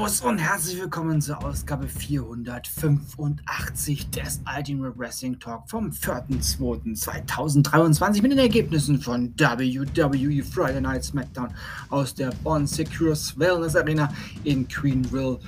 [0.00, 8.38] Servus und herzlich willkommen zur Ausgabe 485 des Ultimate Wrestling Talk vom 4.2.2023 mit den
[8.38, 11.50] Ergebnissen von WWE Friday Night SmackDown
[11.90, 14.10] aus der Bond Secures Wellness Arena
[14.44, 15.38] in Queenville,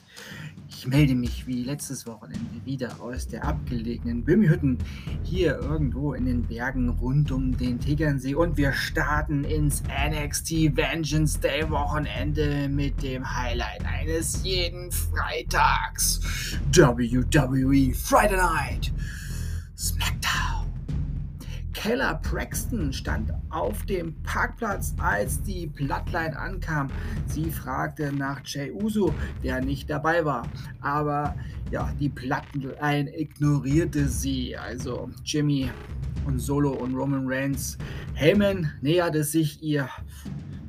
[0.70, 4.78] Ich melde mich wie letztes Wochenende wieder aus der abgelegenen Böhmihütten
[5.24, 11.40] hier irgendwo in den Bergen rund um den Tegernsee und wir starten ins NXT Vengeance
[11.40, 16.22] Day Wochenende mit dem Highlight eines jeden Freitags.
[16.72, 18.94] WWE Friday Night
[19.78, 20.49] SmackDown.
[21.82, 26.90] Keller Braxton stand auf dem Parkplatz, als die Bloodline ankam.
[27.26, 30.46] Sie fragte nach Jay Uso, der nicht dabei war.
[30.82, 31.38] Aber
[31.72, 34.58] ja, die Bloodline ignorierte sie.
[34.58, 35.72] Also Jimmy
[36.26, 37.78] und Solo und Roman Reigns.
[38.14, 39.88] Heyman näherte sich ihr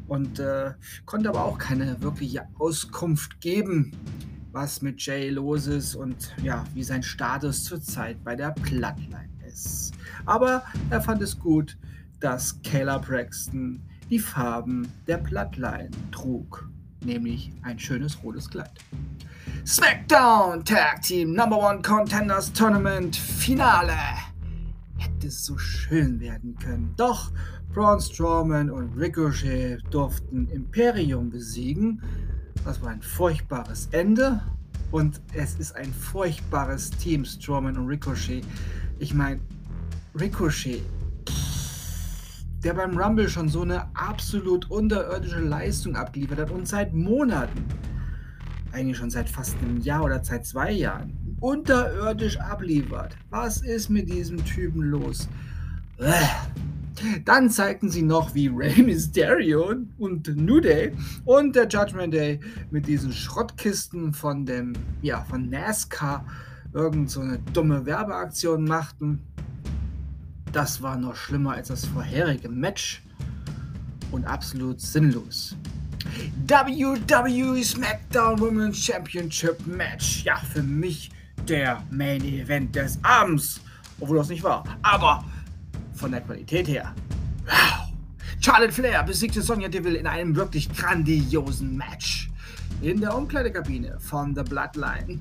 [0.06, 0.74] und äh,
[1.06, 3.90] konnte aber auch keine wirkliche Auskunft geben,
[4.52, 9.92] was mit Jay los ist und ja, wie sein Status zurzeit bei der Bloodline ist.
[10.26, 11.76] Aber er fand es gut,
[12.20, 16.68] dass Kayla Braxton die Farben der Bloodline trug,
[17.04, 18.72] nämlich ein schönes rotes Kleid.
[19.66, 23.96] SmackDown Tag Team Number One Contenders Tournament Finale.
[24.96, 26.92] Hätte es so schön werden können.
[26.96, 27.32] Doch
[27.72, 32.02] Braun Strowman und Ricochet durften Imperium besiegen.
[32.64, 34.40] Das war ein furchtbares Ende.
[34.90, 38.44] Und es ist ein furchtbares Team, Strowman und Ricochet.
[39.00, 39.40] Ich meine,
[40.14, 40.82] Ricochet,
[42.62, 47.64] der beim Rumble schon so eine absolut unterirdische Leistung abgeliefert hat und seit Monaten,
[48.72, 53.16] eigentlich schon seit fast einem Jahr oder seit zwei Jahren, unterirdisch abliefert.
[53.30, 55.30] Was ist mit diesem Typen los?
[57.24, 60.92] Dann zeigten sie noch, wie Rey Mysterio und New Day
[61.24, 62.38] und der Judgment Day
[62.70, 66.26] mit diesen Schrottkisten von dem, ja, von NASCAR
[66.72, 69.20] irgend so eine dumme Werbeaktion machten.
[70.52, 73.02] Das war noch schlimmer als das vorherige Match
[74.10, 75.56] und absolut sinnlos.
[76.46, 80.24] WWE SmackDown Women's Championship Match.
[80.24, 81.10] Ja, für mich
[81.48, 83.60] der Main Event des Abends.
[84.00, 84.64] Obwohl das nicht war.
[84.82, 85.24] Aber
[85.94, 86.94] von der Qualität her.
[87.46, 87.88] Wow.
[88.40, 92.30] Charlotte Flair besiegte Sonja Deville in einem wirklich grandiosen Match.
[92.80, 95.20] In der Umkleidekabine von The Bloodline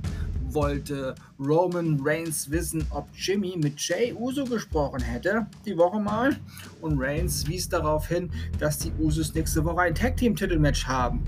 [0.53, 6.35] wollte Roman Reigns wissen, ob Jimmy mit Jay Uso gesprochen hätte, die Woche mal.
[6.81, 11.23] Und Reigns wies darauf hin, dass die Usos nächste Woche ein Tag Team Titelmatch haben.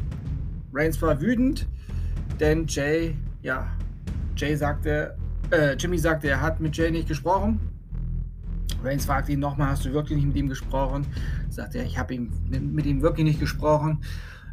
[0.73, 1.67] Reigns war wütend,
[2.39, 3.67] denn Jay, ja,
[4.35, 5.17] Jay sagte,
[5.51, 7.59] äh, Jimmy sagte, er hat mit Jay nicht gesprochen.
[8.83, 11.05] Reigns fragte ihn nochmal, hast du wirklich nicht mit ihm gesprochen?
[11.49, 13.99] Sagte er, ich habe mit ihm wirklich nicht gesprochen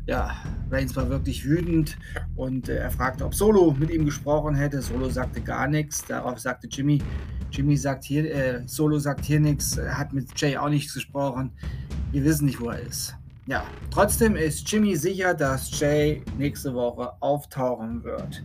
[0.09, 0.35] ja,
[0.71, 1.99] Reigns war wirklich wütend
[2.35, 4.81] und äh, er fragte, ob Solo mit ihm gesprochen hätte.
[4.81, 6.03] Solo sagte gar nichts.
[6.07, 7.03] Darauf sagte Jimmy,
[7.51, 11.53] Jimmy sagt hier, äh, Solo sagt hier nichts, er hat mit Jay auch nichts gesprochen.
[12.11, 13.15] Wir wissen nicht, wo er ist.
[13.47, 18.43] Ja, trotzdem ist Jimmy sicher, dass Jay nächste Woche auftauchen wird.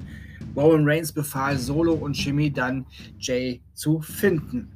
[0.58, 2.86] Rowan Reigns befahl Solo und Jimmy dann
[3.20, 4.70] Jay zu finden.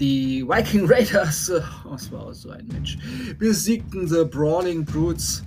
[0.00, 1.52] Die Viking Raiders,
[1.90, 2.96] das war auch so ein Match,
[3.38, 5.44] besiegten The Brawling Brutes.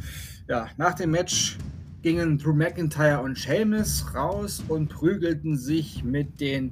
[0.47, 1.57] Ja, nach dem Match
[2.04, 6.72] gingen Drew McIntyre und Sheamus raus und prügelten sich mit den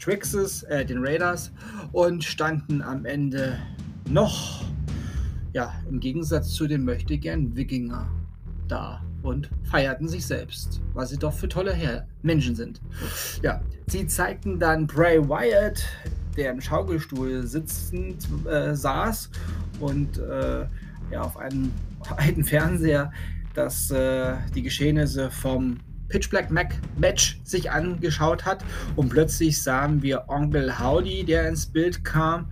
[0.00, 1.50] Trixes, äh, den Raiders
[1.90, 3.58] und standen am Ende
[4.08, 4.64] noch,
[5.52, 8.08] ja, im Gegensatz zu den Möchtegern Wikinger
[8.68, 12.80] da und feierten sich selbst, was sie doch für tolle Her Menschen sind.
[13.42, 15.82] Ja, sie zeigten dann Bray Wyatt
[16.38, 19.28] der im Schaukelstuhl sitzend äh, saß
[19.80, 20.66] und äh,
[21.10, 21.72] ja, auf einem
[22.16, 23.12] alten Fernseher
[23.54, 28.64] das, äh, die Geschehnisse vom Pitch Black Mac Match sich angeschaut hat
[28.96, 32.46] und plötzlich sahen wir Onkel Howdy, der ins Bild kam,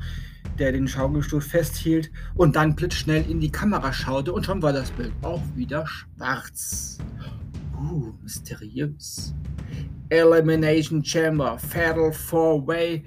[0.59, 4.91] der den Schaukelstuhl festhielt und dann blitzschnell in die Kamera schaute und schon war das
[4.91, 6.99] Bild auch wieder schwarz.
[7.79, 9.35] Uh, mysteriös.
[10.09, 13.05] Elimination Chamber, Fatal Four Way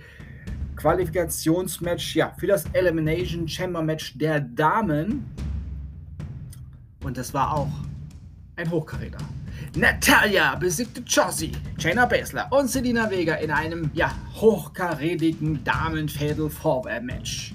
[0.80, 5.26] Qualifikationsmatch ja, für das Elimination Chamber Match der Damen.
[7.04, 7.72] Und das war auch
[8.56, 9.18] ein Hochkaräter.
[9.76, 17.54] Natalia besiegte Chossi, Shayna Baszler und Selina Vega in einem ja, hochkarätigen Damen-Fatal Four-Way-Match.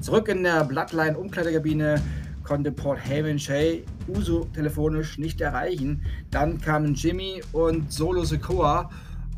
[0.00, 2.02] Zurück in der Bloodline-Umkleidekabine
[2.42, 6.04] konnte Paul Heyman Shay Uso telefonisch nicht erreichen.
[6.32, 8.90] Dann kamen Jimmy und Solo Sekoa.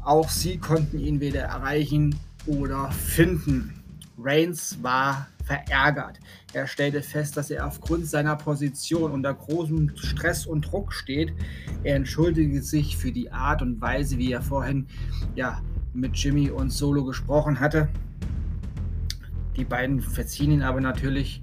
[0.02, 3.82] Auch sie konnten ihn weder erreichen oder finden.
[4.18, 6.18] Reigns war verärgert.
[6.52, 11.32] Er stellte fest, dass er aufgrund seiner Position unter großem Stress und Druck steht.
[11.82, 14.86] Er entschuldigte sich für die Art und Weise, wie er vorhin
[15.34, 15.60] ja,
[15.92, 17.88] mit Jimmy und Solo gesprochen hatte.
[19.56, 21.42] Die beiden verziehen ihn aber natürlich,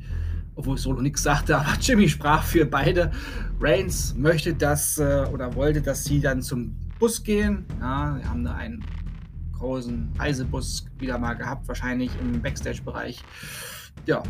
[0.55, 3.11] obwohl Solo nichts sagte, aber Jimmy sprach für beide.
[3.59, 7.65] Reigns möchte das äh, oder wollte, dass sie dann zum Bus gehen.
[7.79, 8.83] Ja, wir haben da einen
[9.59, 13.23] großen Reisebus wieder mal gehabt, wahrscheinlich im Backstage-Bereich.
[14.05, 14.23] Ja,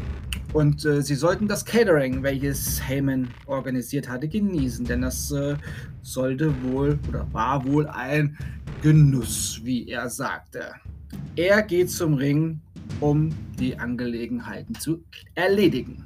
[0.53, 5.55] und äh, sie sollten das Catering, welches Heyman organisiert hatte, genießen, denn das äh,
[6.01, 8.37] sollte wohl oder war wohl ein
[8.81, 10.73] Genuss, wie er sagte.
[11.35, 12.59] Er geht zum Ring,
[12.99, 13.29] um
[13.59, 15.03] die Angelegenheiten zu
[15.35, 16.05] erledigen.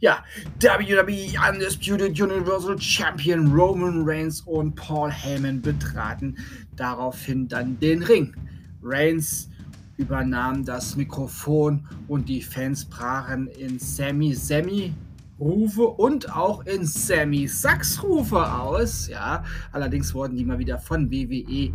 [0.00, 0.24] Ja,
[0.60, 6.36] WWE Undisputed Universal Champion Roman Reigns und Paul Heyman betraten
[6.76, 8.34] daraufhin dann den Ring.
[8.82, 9.48] Reigns
[9.96, 14.94] übernahm das Mikrofon und die Fans brachen in Sammy Sammy
[15.38, 19.08] Rufe und auch in Sammy Sachs Rufe aus.
[19.08, 21.72] Ja, allerdings wurden die mal wieder von WWE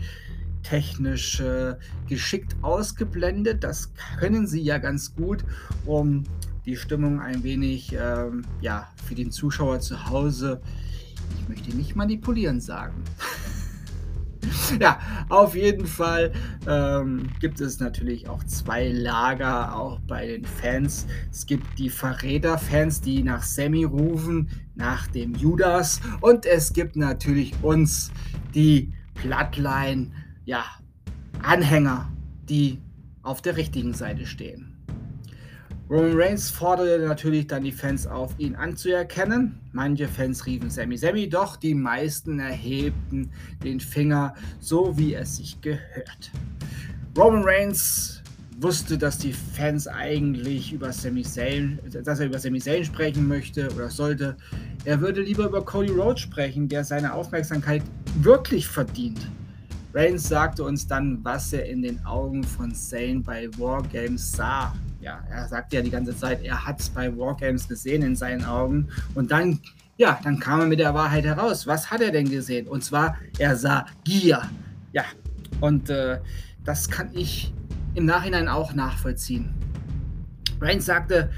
[0.64, 1.76] technisch äh,
[2.08, 3.64] geschickt ausgeblendet.
[3.64, 5.44] Das können sie ja ganz gut,
[5.86, 6.24] um
[6.66, 10.62] die Stimmung ein wenig ähm, ja, für den Zuschauer zu Hause,
[11.40, 13.04] ich möchte nicht manipulieren sagen.
[14.80, 15.00] ja,
[15.30, 16.32] auf jeden Fall
[16.68, 21.08] ähm, gibt es natürlich auch zwei Lager, auch bei den Fans.
[21.32, 26.00] Es gibt die Verräter-Fans, die nach Sammy rufen, nach dem Judas.
[26.22, 28.12] Und es gibt natürlich uns,
[28.54, 30.12] die Bloodline,
[30.46, 30.64] ja,
[31.44, 32.12] Anhänger,
[32.50, 32.80] die
[33.22, 34.77] auf der richtigen Seite stehen.
[35.90, 39.58] Roman Reigns forderte natürlich dann die Fans auf, ihn anzuerkennen.
[39.72, 43.32] Manche Fans riefen Sammy Sammy, doch die meisten erhebten
[43.64, 46.32] den Finger, so wie es sich gehört.
[47.18, 48.22] Roman Reigns
[48.60, 53.74] wusste, dass die Fans eigentlich über Sami Zayn, dass er über Sami Zayn sprechen möchte
[53.74, 54.36] oder sollte.
[54.84, 57.82] Er würde lieber über Cody Rhodes sprechen, der seine Aufmerksamkeit
[58.22, 59.32] wirklich verdient.
[59.94, 65.24] Reigns sagte uns dann, was er in den Augen von Zayn bei Wargames sah ja,
[65.30, 68.88] er sagt ja die ganze Zeit, er hat es bei Wargames gesehen in seinen Augen.
[69.16, 69.60] Und dann,
[69.98, 71.68] ja, dann kam er mit der Wahrheit heraus.
[71.68, 72.68] Was hat er denn gesehen?
[72.68, 74.42] Und zwar, er sah Gier.
[74.94, 75.04] Ja,
[75.62, 76.20] und äh,
[76.64, 77.54] das kann ich
[77.96, 79.54] im Nachhinein auch nachvollziehen.
[80.60, 81.30] Reigns sagte,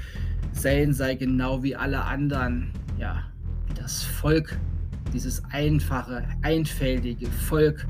[0.52, 3.24] Zane sei genau wie alle anderen, ja,
[3.66, 4.58] wie das Volk,
[5.12, 7.86] dieses einfache, einfältige Volk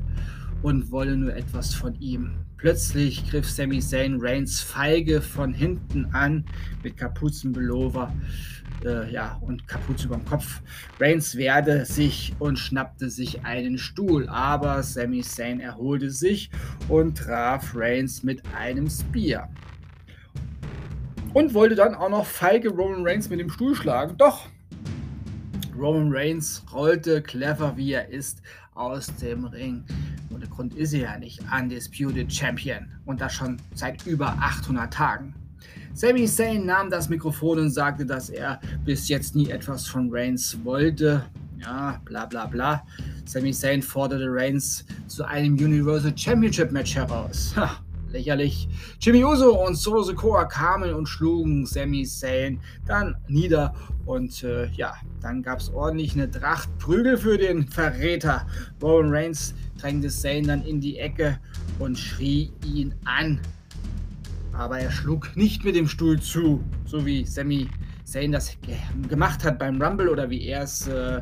[0.61, 2.33] und wolle nur etwas von ihm.
[2.61, 6.45] Plötzlich griff Sami Zayn Reigns feige von hinten an
[6.83, 8.13] mit Kapuzenbelover
[8.85, 10.61] äh, ja, und Kapuze über dem Kopf.
[10.99, 16.51] Reigns wehrte sich und schnappte sich einen Stuhl, aber Sami Zayn erholte sich
[16.87, 19.49] und traf Reigns mit einem Spear.
[21.33, 24.17] Und wollte dann auch noch feige Roman Reigns mit dem Stuhl schlagen.
[24.17, 24.49] Doch
[25.75, 28.43] Roman Reigns rollte clever wie er ist
[28.75, 29.83] aus dem Ring.
[30.33, 35.33] Ohne Grund ist er ja nicht Undisputed Champion und das schon seit über 800 Tagen.
[35.93, 40.57] Sami Zayn nahm das Mikrofon und sagte, dass er bis jetzt nie etwas von Reigns
[40.63, 41.25] wollte.
[41.59, 42.83] Ja, bla bla bla.
[43.25, 47.53] Sami Zayn forderte Reigns zu einem Universal Championship Match heraus.
[47.55, 47.77] Ha,
[48.11, 48.67] lächerlich.
[48.99, 53.73] Jimmy Uso und Solo Sikoa kamen und schlugen Sami Zayn dann nieder
[54.05, 58.45] und äh, ja, dann gab es ordentlich eine Tracht Prügel für den Verräter.
[58.81, 61.39] Roman Reigns drängte Zayn dann in die Ecke
[61.79, 63.39] und schrie ihn an.
[64.53, 67.67] Aber er schlug nicht mit dem Stuhl zu, so wie Sami
[68.03, 68.75] Zayn das ge
[69.07, 71.21] gemacht hat beim Rumble oder wie er es äh,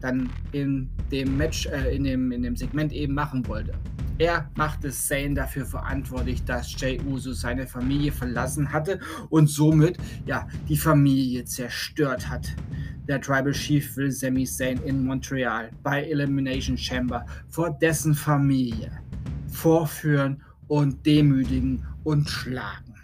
[0.00, 3.72] dann in dem Match, äh, in, dem, in dem Segment eben machen wollte.
[4.18, 8.98] Er machte Zayn dafür verantwortlich, dass Jay Uso seine Familie verlassen hatte
[9.30, 9.96] und somit
[10.26, 12.48] ja die Familie zerstört hat.
[13.06, 18.90] Der Tribal Chief will Sami Zayn in Montreal bei Elimination Chamber vor dessen Familie
[19.52, 22.94] vorführen und demütigen und schlagen.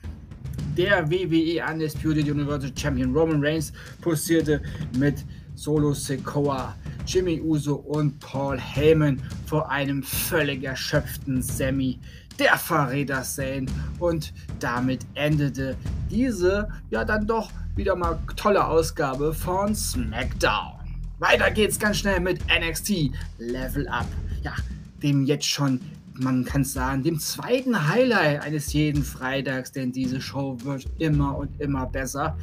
[0.76, 4.60] Der WWE Undisputed Universal Champion Roman Reigns posierte
[4.98, 6.74] mit Solo Sequoia,
[7.06, 11.98] Jimmy Uso und Paul Heyman vor einem völlig erschöpften Sammy,
[12.38, 13.66] der Verräter Zane.
[13.98, 15.76] Und damit endete
[16.10, 20.72] diese ja dann doch wieder mal tolle Ausgabe von SmackDown.
[21.18, 24.06] Weiter geht's ganz schnell mit NXT Level Up.
[24.42, 24.54] Ja,
[25.02, 25.80] dem jetzt schon
[26.16, 31.60] man kann sagen, dem zweiten Highlight eines jeden Freitags, denn diese Show wird immer und
[31.60, 32.36] immer besser.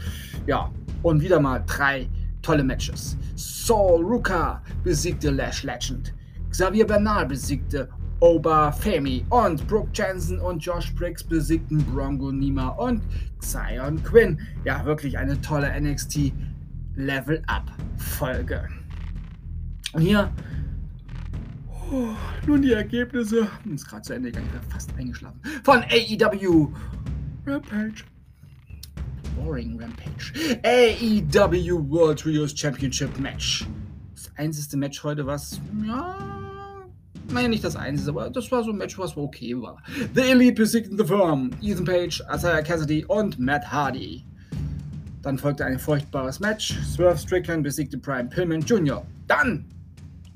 [0.46, 0.70] Ja,
[1.04, 2.10] und wieder mal drei
[2.42, 3.18] tolle Matches.
[3.36, 6.14] Saul Ruka besiegte Lash Legend.
[6.50, 13.02] Xavier Bernal besiegte Oba Femi und Brooke Jensen und Josh Briggs besiegten Bronco Nima und
[13.40, 14.40] Zion Quinn.
[14.64, 16.32] Ja, wirklich eine tolle NXT
[16.96, 18.68] Level Up Folge.
[19.94, 20.32] Und hier
[21.92, 22.10] oh,
[22.46, 23.48] nun die Ergebnisse.
[23.74, 25.40] Ist gerade zu Ende gegangen, fast eingeschlafen.
[25.64, 26.72] Von AEW
[27.48, 28.04] Rampage.
[29.36, 30.34] Boring Rampage.
[30.64, 33.66] AEW World Trios Championship Match.
[34.14, 36.42] Das einzige Match heute, was ja
[37.32, 39.82] naja, nicht das einzige, aber das war so ein Match, was okay war.
[40.16, 44.24] The Elite besiegten The Firm, Ethan Page, Isaiah Cassidy und Matt Hardy.
[45.22, 46.78] Dann folgte ein furchtbares Match.
[46.84, 49.06] Swerve Strickland besiegte Brian Pillman Jr.
[49.28, 49.66] Dann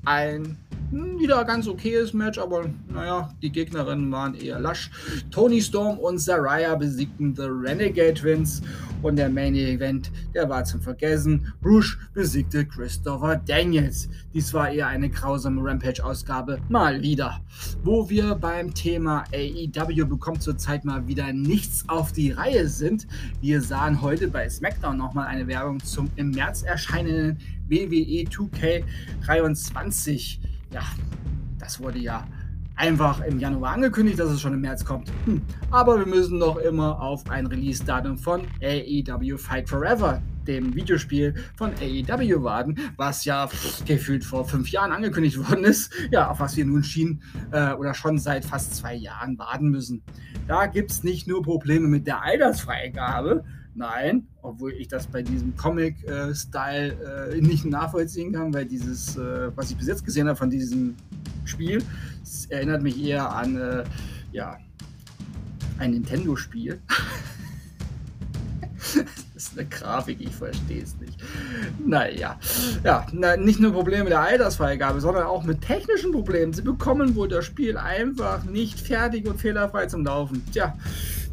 [0.04, 0.56] ein
[0.90, 4.90] wieder ganz okayes Match, aber naja, die Gegnerinnen waren eher lasch.
[5.30, 8.62] Tony Storm und Saraya besiegten The Renegade Twins
[9.02, 11.52] und der Main Event, der war zum Vergessen.
[11.64, 14.08] Rouge besiegte Christopher Daniels.
[14.32, 17.40] Dies war eher eine grausame Rampage-Ausgabe, mal wieder.
[17.82, 23.06] Wo wir beim Thema AEW bekommt zurzeit mal wieder nichts auf die Reihe sind.
[23.40, 27.38] Wir sahen heute bei SmackDown nochmal eine Werbung zum im März erscheinenden
[27.68, 30.38] WWE 2K23
[30.76, 30.82] ja,
[31.58, 32.26] das wurde ja
[32.74, 35.10] einfach im Januar angekündigt, dass es schon im März kommt.
[35.24, 35.40] Hm.
[35.70, 41.70] Aber wir müssen noch immer auf ein Release-Datum von AEW Fight Forever, dem Videospiel von
[41.80, 43.48] AEW warten, was ja
[43.86, 45.90] gefühlt vor fünf Jahren angekündigt worden ist.
[46.10, 50.02] Ja, auf was wir nun schien äh, oder schon seit fast zwei Jahren warten müssen.
[50.46, 53.44] Da gibt es nicht nur Probleme mit der Altersfreigabe,
[53.76, 59.70] Nein, obwohl ich das bei diesem Comic-Style äh, nicht nachvollziehen kann, weil dieses, äh, was
[59.70, 60.94] ich bis jetzt gesehen habe von diesem
[61.44, 61.82] Spiel,
[62.48, 63.84] erinnert mich eher an äh,
[64.32, 64.56] ja,
[65.78, 66.80] ein Nintendo-Spiel.
[69.34, 71.22] das ist eine Grafik, ich verstehe es nicht.
[71.84, 72.38] Naja,
[72.82, 76.54] ja, na, nicht nur Probleme mit der Altersfreigabe, sondern auch mit technischen Problemen.
[76.54, 80.42] Sie bekommen wohl das Spiel einfach nicht fertig und fehlerfrei zum Laufen.
[80.50, 80.74] Tja,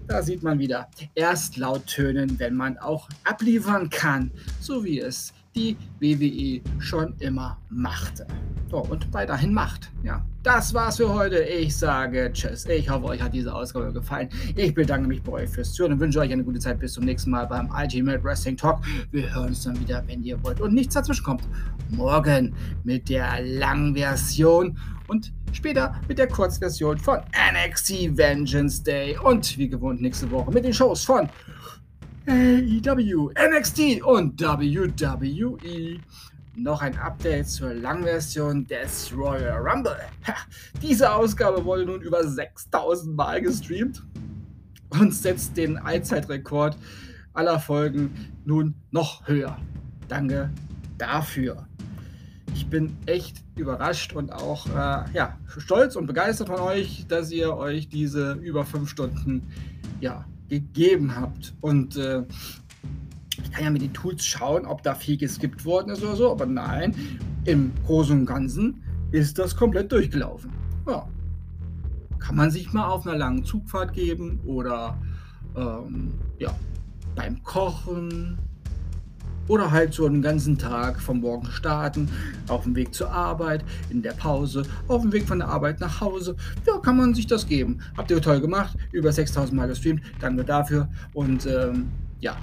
[0.07, 5.33] da sieht man wieder, erst laut tönen, wenn man auch abliefern kann, so wie es
[5.55, 8.25] die WWE schon immer machte.
[8.71, 9.91] So, und weiterhin macht.
[10.01, 11.37] Ja, das war's für heute.
[11.43, 12.65] Ich sage Tschüss.
[12.65, 14.29] Ich hoffe, euch hat diese Ausgabe gefallen.
[14.55, 16.79] Ich bedanke mich bei euch fürs Zuhören und wünsche euch eine gute Zeit.
[16.79, 18.79] Bis zum nächsten Mal beim Ultimate Wrestling Talk.
[19.11, 21.43] Wir hören uns dann wieder, wenn ihr wollt und nichts dazwischen kommt.
[21.89, 24.75] Morgen mit der langen Version
[25.07, 30.65] und später mit der Kurzversion von NXT Vengeance Day und wie gewohnt nächste Woche mit
[30.65, 31.29] den Shows von
[32.27, 35.99] AEW, NXT und WWE.
[36.55, 39.97] Noch ein Update zur Langversion des Royal Rumble.
[40.81, 44.03] Diese Ausgabe wurde nun über 6000 Mal gestreamt
[44.89, 46.77] und setzt den Allzeitrekord
[47.33, 49.57] aller Folgen nun noch höher.
[50.07, 50.51] Danke
[50.97, 51.67] dafür.
[52.53, 57.55] Ich bin echt überrascht und auch äh, ja, stolz und begeistert von euch, dass ihr
[57.55, 59.43] euch diese über fünf Stunden
[60.01, 61.53] ja, gegeben habt.
[61.61, 62.23] Und äh,
[63.43, 66.31] ich kann ja mit den Tools schauen, ob da viel geskippt worden ist oder so,
[66.31, 66.95] aber nein,
[67.45, 70.51] im Großen und Ganzen ist das komplett durchgelaufen.
[70.87, 71.07] Ja.
[72.19, 74.97] Kann man sich mal auf einer langen Zugfahrt geben oder
[75.55, 76.55] ähm, ja,
[77.15, 78.37] beim Kochen
[79.47, 82.09] oder halt so einen ganzen Tag vom Morgen starten,
[82.47, 86.01] auf dem Weg zur Arbeit, in der Pause, auf dem Weg von der Arbeit nach
[86.01, 86.35] Hause.
[86.65, 87.79] Ja, kann man sich das geben.
[87.97, 90.89] Habt ihr toll gemacht, über 6000 Mal gestreamt, danke dafür.
[91.13, 91.87] Und ähm,
[92.19, 92.37] ja,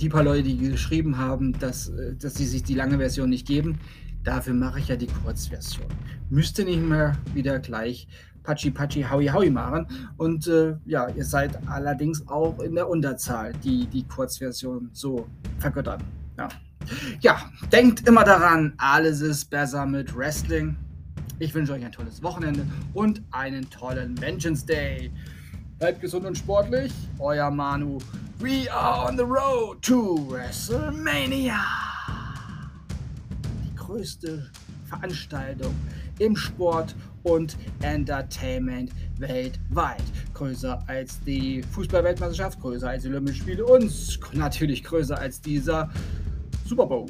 [0.00, 3.46] die paar Leute, die geschrieben haben, dass, äh, dass sie sich die lange Version nicht
[3.46, 3.78] geben,
[4.24, 5.86] dafür mache ich ja die Kurzversion.
[6.30, 8.08] Müsste nicht mehr wieder gleich
[8.42, 9.86] Pachi Pachi Howie Howie machen.
[10.16, 15.26] Und äh, ja, ihr seid allerdings auch in der Unterzahl, die die Kurzversion so
[15.58, 16.02] vergöttern.
[16.36, 16.48] Ja.
[17.20, 17.36] ja,
[17.70, 20.76] denkt immer daran, alles ist besser mit Wrestling.
[21.38, 25.10] Ich wünsche euch ein tolles Wochenende und einen tollen Vengeance Day.
[25.78, 26.92] Bleibt gesund und sportlich.
[27.18, 27.98] Euer Manu.
[28.38, 31.58] We are on the road to WrestleMania.
[33.64, 34.50] Die größte
[34.86, 35.74] Veranstaltung
[36.18, 40.02] im Sport und Entertainment weltweit.
[40.34, 45.90] Größer als die Fußballweltmeisterschaft, größer als die Olympischen Spiele und natürlich größer als dieser
[46.64, 47.06] Super Bowl.